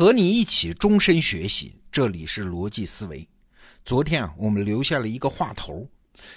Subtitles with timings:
[0.00, 3.28] 和你一起终身学习，这里是逻辑思维。
[3.84, 5.86] 昨天啊，我们留下了一个话头：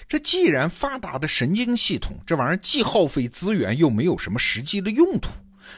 [0.05, 5.29] 这既然发达的神经系统，这玩意儿既耗费资源，又没有什么实际的用途，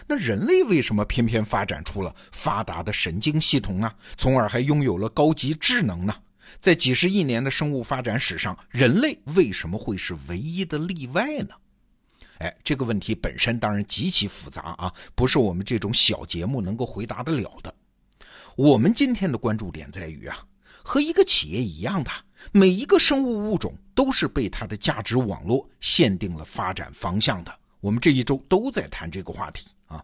[0.08, 3.94] 那人类为什么偏偏发展出了发达的神经系统呢？
[4.18, 6.16] 从而还拥有了高级智能呢？
[6.60, 11.50] 在几十亿年的生物发展史上，人类为什么会是唯一的例外呢？
[12.40, 17.74] 哎，这个问题本身当然极其复杂啊，不是我们这种小节目能够回答得了的。
[18.56, 20.46] 我们今天的关注点在于啊，
[20.84, 22.12] 和一个企业一样的，
[22.52, 27.60] 每一个生物物种都是被它的价值网络限定了发展方向的。
[27.80, 30.04] 我们这一周都在谈这个话题啊。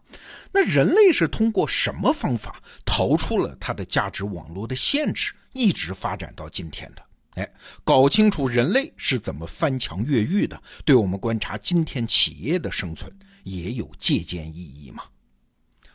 [0.52, 7.02] 那人类是通过什么方法逃出了它的价值网络的限制，一直发展到今天的？
[7.34, 13.10] 哎，搞清楚人类是怎么翻墙越狱的，对我们观察今天企业的生存
[13.44, 15.02] 也有借鉴意义嘛？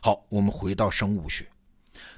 [0.00, 1.46] 好，我们回到生物学。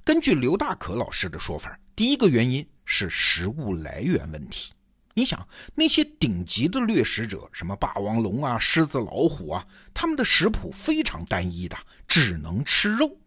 [0.02, 4.72] 根据刘大可老师的说法，第一个原因是食物来源问题。
[5.12, 11.76] 你想，那些顶级的掠食者，什么霸王龙啊、狮子、老虎啊，他们的食谱非常单一的，
[12.08, 13.18] 只能吃肉。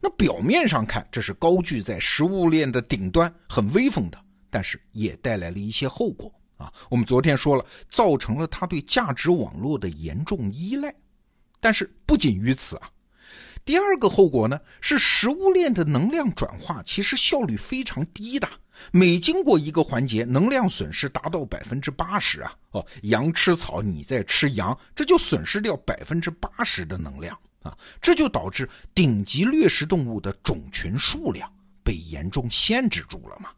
[0.00, 4.18] 那表面上看，这是高居在食物链的顶端，很威风的。
[4.50, 6.72] 但是也带来了一些后果啊！
[6.90, 10.94] 我们昨天说了，造成了他对价值网络的严重依赖。
[11.60, 12.90] 但是不仅于此啊，
[13.64, 18.48] 第二个后果呢是食物链的能量转化其实效率非常低的，
[18.90, 22.54] 每经过一个环节，能量损失达到百分之八十啊！
[22.72, 27.76] 哦，羊吃草，你在吃羊，这就损失掉百分之八十的能量啊！
[28.00, 31.50] 这就导致顶级掠食动物的种群数量
[31.84, 33.50] 被严重限制住了嘛。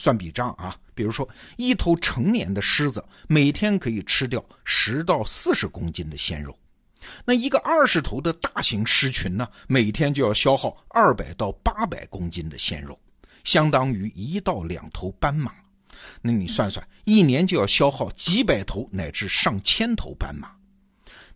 [0.00, 6.58] 算笔账啊，比如说一头成年的狮子每天可以吃掉十到四十公斤的鲜肉，
[7.26, 12.98] 那一个二十头的大型狮群呢，每天就要消耗二百到八百公斤的鲜肉，
[13.44, 15.52] 相当于一到两头斑马。
[16.22, 20.50] 那你算算，一年就要消耗几百头乃至上千头斑马，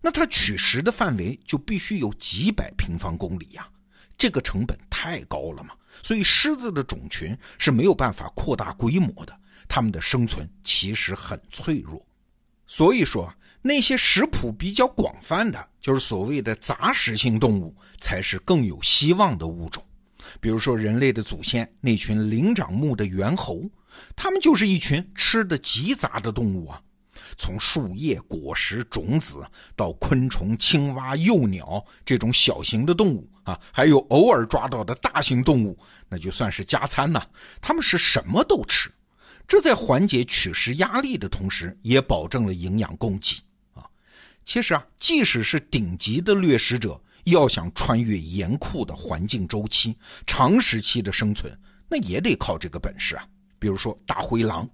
[0.00, 3.68] 那它取食的范围就必须有几百平方公里呀。
[4.16, 9.36] 这个成本太高了嘛，所以狮子的种群是没有办法扩大规模的，
[9.68, 12.04] 它们的生存其实很脆弱。
[12.66, 19.84] 所以说，那些食谱比较广泛的，就是所谓的杂食性动物，才是更有希望的物种。
[20.40, 23.62] 比如说，人类的祖先那群灵长目的猿猴，
[24.16, 26.80] 它们就是一群吃的极杂的动物啊。
[27.36, 35.78] 从树叶、果实、种子到昆虫、青蛙、幼鸟这种小型的动物啊，还有偶尔抓到的大型动物，
[36.08, 37.26] 那就算是加餐呐。
[37.60, 38.90] 他们是什么都吃，
[39.46, 43.36] 这在缓解取食压力的同时，也保证了营养供给
[43.74, 43.84] 啊。
[44.44, 49.96] 其实啊，即使是顶级的掠食者，要想穿越严酷的环境周期、
[50.26, 51.52] 长时期的生存，
[51.88, 53.26] 那也得靠这个本事啊。
[53.58, 54.68] 比如说大灰狼。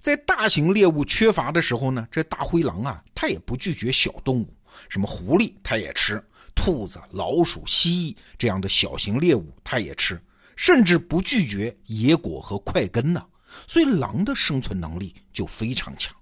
[0.00, 4.52] 在大型猎物缺乏的时候呢，这大灰狼啊，它也不拒绝小动物，
[4.88, 6.22] 什么狐狸它也吃，
[6.54, 10.20] 兔子、老鼠、蜥蜴这样的小型猎物它也吃，
[10.56, 13.24] 甚至不拒绝野果和块根呢。
[13.66, 16.14] 所以狼的生存能力就非常强。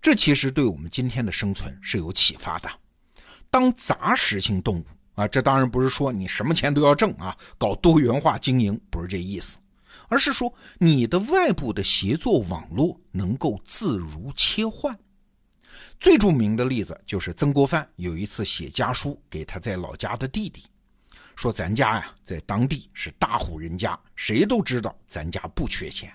[0.00, 2.68] 这其实对我们今天的生存是有启发的。
[3.50, 9.58] 当杂食性动物啊，这当然不是说你什么钱都要挣啊，搞多元化经营不是这意思。
[10.14, 14.96] 而是说，你的外部的协作网络能够自如切换。
[15.98, 20.66] 最著名的例子就是曾国藩有一次写家书给他在老家的弟弟，
[21.34, 26.12] 说：“咱家呀，在当地是大户人家，谁都知道咱家不缺钱，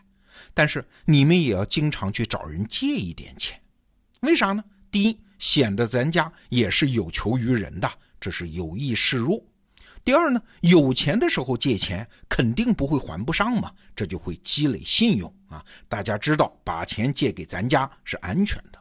[0.53, 3.61] 但是你们也要经常去找人借一点钱。
[4.21, 4.63] 为啥呢？
[4.89, 9.43] 第一，显得咱家也是有求于人的，这是有意示弱。”
[10.03, 15.63] 第二呢，有钱的时候借钱肯定不会还不上嘛，这就会积累信用啊。
[15.87, 18.79] 大家知道把钱借给咱家是安全的。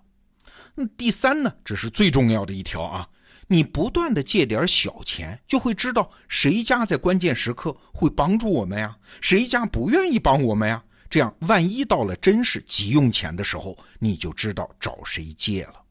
[0.75, 3.09] 那第三呢，这是最重要的一条啊，
[3.47, 10.83] 你不断的借点小钱，就会知道谁家在关键时刻会帮助我们呀，谁家不愿意帮我们呀。
[11.11, 15.83] 这样万一到了真是急用钱的时候，你就知道找谁借了。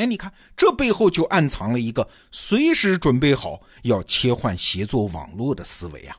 [0.00, 6.16] 哎，你看，这背后就暗藏了一个随时准备好要切换协作网络的思维啊！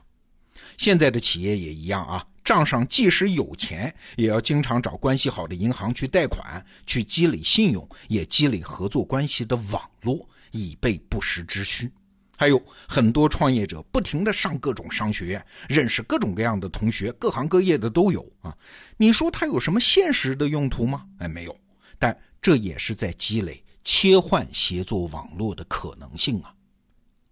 [0.78, 11.90] 现在的企业也一样啊，账上即使有钱，也要经常找关系好的银行去贷款，去积累信用，也积累合作关系的网络，以备不时之需。
[12.36, 18.56] 还有很多创业者不停的上各种商学院，认识各种各样的同学，各行各业的都有啊。
[18.96, 21.04] 你说他有什么现实的用途吗？
[21.18, 21.56] 哎，没有，
[21.98, 23.61] 但这也是在积累。
[23.84, 26.54] 切换协作网络的可能性啊！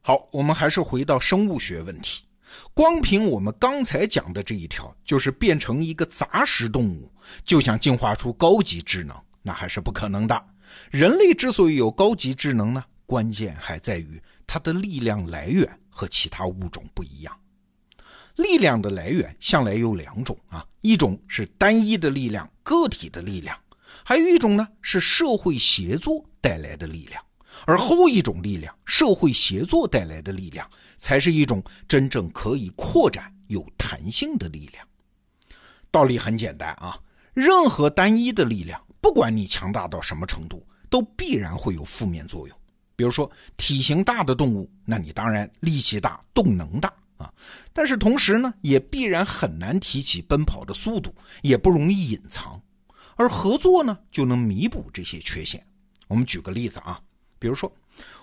[0.02, 2.24] 好，我们还是回到生物学问题。
[2.74, 7.10] 光凭我们刚才讲的这一条，就是变成一个杂食动物，
[7.44, 10.44] 就想进化出高级智能，那还是不可能的。
[10.90, 17.36] 人类之所以有高级智能呢，关键还在于它的力量来源和其他物种不一样。
[18.36, 23.54] 力量的来源向来有两种啊，一种是单一的力量，个体的力量；
[24.02, 27.22] 还有一种呢是社会协作带来的力量。
[27.66, 34.86] 而后一种力量，社会协作带来的力量，才是一种真正可以扩展、有弹性的力量。
[35.90, 36.98] 道理很简单啊，
[37.34, 42.56] 任何单一的力量，不管你强大到什么程度，都必然会有负面作用。
[42.94, 46.92] 比如说，体型大的动物，那你当然力气大、动能大。
[47.16, 47.30] 啊，
[47.74, 52.58] 但是同时呢，也必然很难提起奔跑的速度，也不容易隐藏，
[53.16, 55.62] 而合作呢，就能弥补这些缺陷。
[56.10, 57.00] 我们举个例子啊，
[57.38, 57.72] 比如说，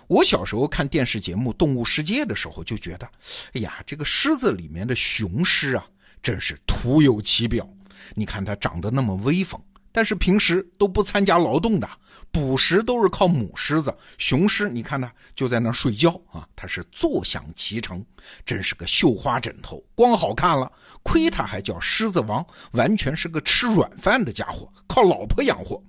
[0.08, 3.10] 我小时候看电视节目《动物世界》的时候，就觉得，
[3.54, 5.86] 哎呀，这个狮子里面的雄狮啊，
[6.22, 7.66] 真是徒有其表。
[8.14, 9.58] 你看它长得那么威风。
[9.90, 11.88] 但是平时都不参加劳动的，
[12.30, 18.04] 捕食都是靠母狮子，雄狮你看它，就在那睡觉啊，它是坐享其成，
[18.44, 20.70] 真是个绣花枕头，光好看了。
[21.02, 25.82] 亏它还叫狮子王，完全是个吃软饭的家伙，靠老婆养活。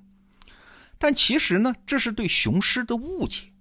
[1.00, 3.52] 但其实呢，这是对雄狮的误解。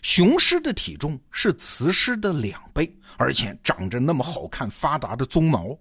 [0.00, 5.76] 雄狮的体重是雌狮的两倍，而且长着那么好看发达的鬃毛，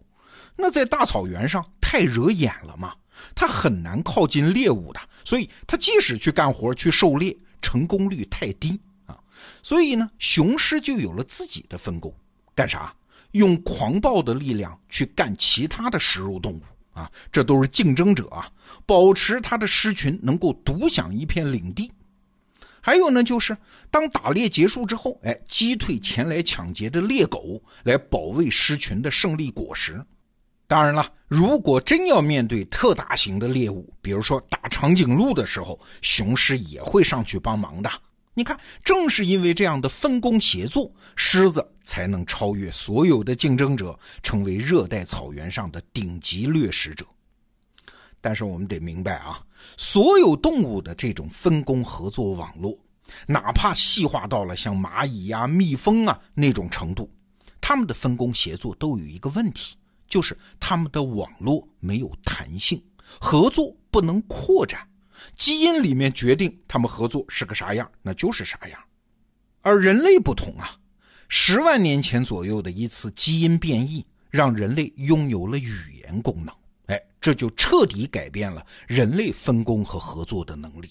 [0.58, 2.94] 那在大草原上太惹眼了嘛。
[3.34, 9.18] 它很难靠近猎物的，所以它即使去干活去狩猎，成功率太低啊。
[9.64, 12.14] 所以呢，雄狮就有了自己的分工，
[12.54, 12.94] 干啥？
[13.32, 16.62] 用狂暴的力量去干其他的食肉动物
[16.96, 18.50] 啊，这都是竞争者啊，
[18.88, 21.92] 保持它的狮群能够独享一片领地。
[22.82, 23.56] 还有呢，就是
[23.92, 30.04] 当打猎结束之后，哎，击退前来抢劫的猎狗，来保卫狮群的胜利果实。
[30.68, 37.90] 当然了，如果真要面对特大型的猎物，比如说打长颈鹿的时候，雄狮也会上去帮忙的。
[38.38, 47.06] 你看，正是因为这样的分工协作，狮子才能超越所有的竞争者，成为热带草原上的顶级掠食者。
[48.20, 49.42] 但是我们得明白啊，
[49.78, 52.78] 所有动物的这种分工合作网络，
[53.26, 57.10] 哪怕细化到了像蚂蚁呀、蜜蜂啊那种程度，
[57.62, 59.78] 它们的分工协作都有一个问题。
[60.08, 62.82] 就是他们的网络没有弹性，
[63.20, 64.88] 合作不能扩展，
[65.36, 68.80] 基因里面决定他们合作是个啥样，那就是啥样。
[69.62, 70.78] 而人类不同啊，
[71.28, 76.54] 十万年前左右的一次基因变异，让人类拥有了语言功能，
[76.86, 80.90] 哎，这就彻底改变了人类分工和合作的能力。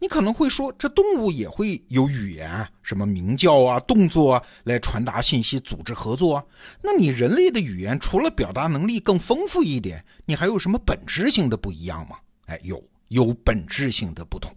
[0.00, 6.44] 你可能会说，这动物也会有语言啊，什么鸣叫啊、动作啊，来传达信息、组织合作啊。
[6.82, 12.16] 那你人类的语言除了表达能力更丰富一点，你还有什么本质性的不一样吗？
[12.46, 12.82] 哎，有，
[13.14, 14.52] 有本质性的不同。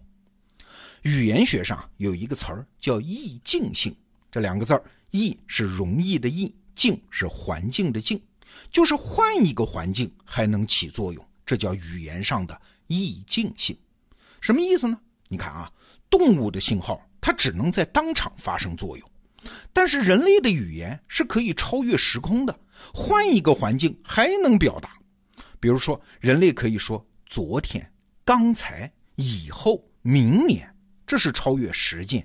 [1.02, 3.94] 语言学上有一个词儿叫易境性，
[4.32, 4.82] 这两个字儿，
[5.12, 8.20] 易是容易的易，境是环境的境，
[8.72, 13.78] 就是换一个环境还能起作用，这叫语言上的易境性。
[14.40, 14.98] 什么意思呢？
[15.28, 15.70] 你看啊，
[16.10, 19.08] 动物的信号它只能在当场发生作用，
[19.72, 22.58] 但是人类的语言是可以超越时空的，
[22.92, 24.98] 换一个环境还能表达。
[25.60, 27.88] 比如说，人类可以说“昨天
[28.28, 30.68] ”“刚才”“以后”“明年”，
[31.06, 32.20] 这是超越时间；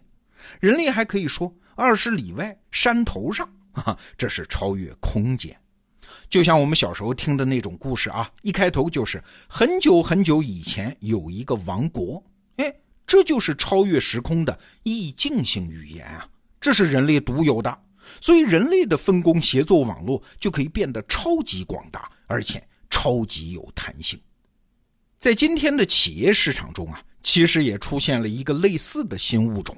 [0.59, 5.57] 人类还可以说“二十里外”“山头上”，啊，这是超越空间。
[6.29, 12.21] 就像我们小时候听的那种故事啊，一开头就是很久很久以前有一个王国。
[12.57, 12.75] 哎
[13.07, 16.27] 这就是超越时空的意境性语言啊！
[16.59, 17.81] 这是人类独有的，
[18.19, 24.19] 所以人类的分工协作网络就可以变得超级广大，而且超级有弹性。
[25.23, 29.73] 在今天的企业市场中啊，其实也出现了一个类似的新物种，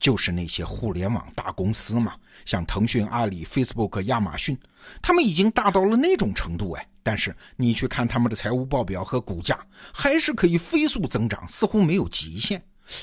[0.00, 2.14] 就是那些互联网大公司嘛，
[2.46, 4.58] 像腾讯、阿里、Facebook、亚马逊，
[5.02, 6.88] 他们已经大到了那种程度哎。
[7.02, 9.60] 但是你去看他们的财务报表和股价，
[9.92, 12.58] 还是可以飞速增长，似乎没有极限。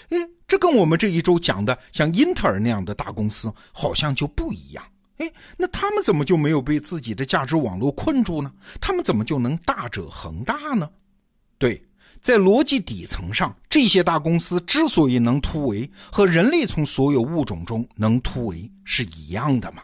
[0.10, 4.84] 哎，这跟我们这一周讲的像英特尔那样的大公司好像就不一样。
[5.18, 8.51] 哎，那他们怎么就没有被自己的价值网络困住呢？
[8.82, 10.89] 他们怎么就能大者恒大呢？
[11.58, 11.82] 对，
[12.20, 19.82] 在逻辑底层上，这些大公司之所以能突围，和人类从所有物种中能突围是一样的嘛。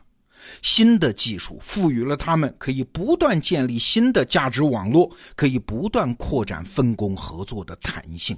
[0.62, 8.38] 新的技术赋予了他们可以不断建立新的价值网络，可以不断扩展分工合作的弹性。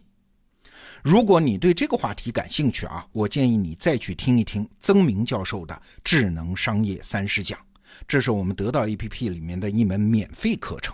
[1.01, 5.73] 如果你对这个话题感兴趣啊，我建议你再去听一听曾明教授的
[6.03, 7.57] 《智能商业三十讲》，
[8.07, 10.93] 这是我们得到 APP 里面的一门免费课程。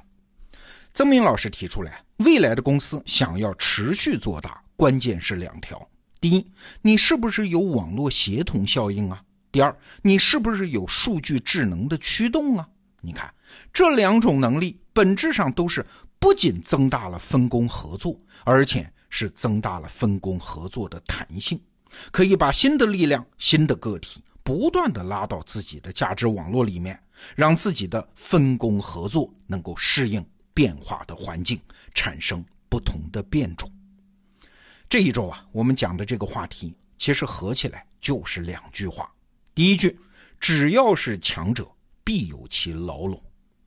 [0.93, 5.87] 曾明老师提出来，未来的公司想要持续做大，关键是两条：
[6.19, 6.45] 第一，
[6.81, 9.21] 你是不是有网络协同效应啊？
[9.51, 12.67] 第二，你是不是有数据智能的驱动啊？
[13.01, 13.33] 你看，
[13.71, 15.85] 这两种能力本质上都是
[16.19, 21.59] 不仅增大了分工合作，而且是增大了分工合作的弹性，
[22.11, 26.99] 可以把新的力量、新的个体不断的拉到自己的价值网络里面，
[27.35, 30.25] 让自己的分工合作能够适应。
[30.59, 31.57] 变化的环境
[31.93, 33.71] 产生不同的变种。
[34.89, 39.09] 这一周啊，我们讲的这个话题其实合起来就是两句话：
[39.55, 39.97] 第一句，
[40.37, 41.65] 只要是强者，
[42.03, 43.17] 必有其牢笼；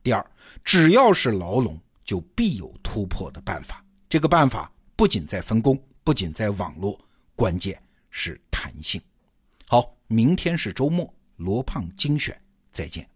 [0.03, 0.23] 第二，
[0.63, 3.83] 只要是牢笼，就必有突破的办法。
[4.07, 7.01] 这个办法不仅在分工，不仅在网络，
[7.35, 9.01] 关键是弹性。
[9.67, 12.39] 好，明天是周末，罗胖精选，
[12.71, 13.09] 再见。